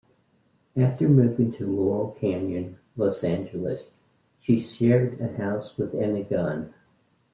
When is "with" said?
5.77-5.93